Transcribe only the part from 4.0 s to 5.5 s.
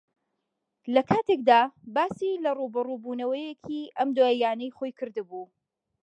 دواییانەی خۆی کردبوو